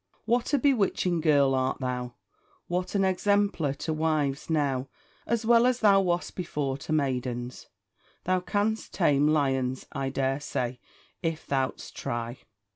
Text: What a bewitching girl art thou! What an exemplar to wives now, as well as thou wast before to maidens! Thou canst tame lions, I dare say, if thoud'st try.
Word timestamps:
What 0.25 0.51
a 0.51 0.57
bewitching 0.57 1.21
girl 1.21 1.53
art 1.53 1.79
thou! 1.79 2.15
What 2.67 2.95
an 2.95 3.05
exemplar 3.05 3.75
to 3.85 3.93
wives 3.93 4.49
now, 4.49 4.89
as 5.27 5.45
well 5.45 5.67
as 5.67 5.81
thou 5.81 6.01
wast 6.01 6.35
before 6.35 6.75
to 6.79 6.91
maidens! 6.91 7.67
Thou 8.23 8.39
canst 8.39 8.95
tame 8.95 9.27
lions, 9.27 9.85
I 9.91 10.09
dare 10.09 10.39
say, 10.39 10.79
if 11.21 11.45
thoud'st 11.45 11.93
try. 11.93 12.39